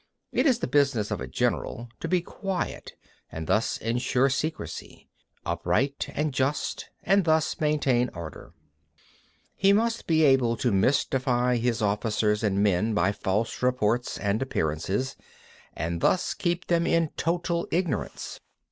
[0.33, 0.39] 35.
[0.39, 2.93] It is the business of a general to be quiet
[3.31, 5.07] and thus ensure secrecy;
[5.45, 8.51] upright and just, and thus maintain order.
[8.95, 9.07] 36.
[9.57, 15.15] He must be able to mystify his officers and men by false reports and appearances,
[15.73, 18.39] and thus keep them in total ignorance.